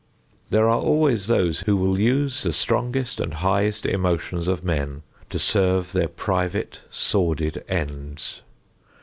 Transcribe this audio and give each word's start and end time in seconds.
There 0.49 0.67
are 0.67 0.79
always 0.81 1.27
those 1.27 1.59
who 1.59 1.77
will 1.77 1.99
use 1.99 2.41
the 2.41 2.53
strongest 2.53 3.19
and 3.19 3.35
highest 3.35 3.85
emotions 3.85 4.47
of 4.47 4.63
men 4.63 5.03
to 5.29 5.37
serve 5.37 5.91
their 5.91 6.07
private, 6.07 6.81
sordid 6.89 7.63
ends. 7.67 8.41